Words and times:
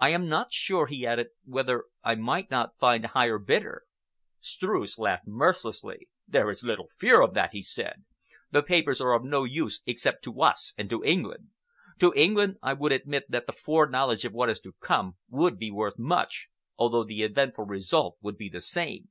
I 0.00 0.08
am 0.10 0.28
not 0.28 0.52
sure," 0.52 0.88
he 0.88 1.06
added, 1.06 1.28
"whether 1.44 1.84
I 2.02 2.16
might 2.16 2.50
not 2.50 2.76
find 2.80 3.04
a 3.04 3.14
higher 3.14 3.38
bidder." 3.38 3.84
Streuss 4.40 4.98
laughed 4.98 5.28
mirthlessly. 5.28 6.08
"There 6.26 6.50
is 6.50 6.64
little 6.64 6.88
fear 6.90 7.20
of 7.20 7.34
that," 7.34 7.52
he 7.52 7.62
said. 7.62 8.02
"The 8.50 8.64
papers 8.64 9.00
are 9.00 9.12
of 9.12 9.22
no 9.22 9.44
use 9.44 9.80
except 9.86 10.24
to 10.24 10.40
us 10.42 10.74
and 10.76 10.90
to 10.90 11.04
England. 11.04 11.50
To 12.00 12.12
England, 12.16 12.56
I 12.60 12.72
will 12.72 12.90
admit 12.90 13.30
that 13.30 13.46
the 13.46 13.52
foreknowledge 13.52 14.24
of 14.24 14.32
what 14.32 14.50
is 14.50 14.58
to 14.62 14.74
come 14.80 15.18
would 15.30 15.58
be 15.60 15.70
worth 15.70 15.96
much, 15.96 16.48
although 16.76 17.04
the 17.04 17.22
eventful 17.22 17.64
result 17.66 18.16
would 18.20 18.36
be 18.36 18.48
the 18.48 18.60
same. 18.62 19.10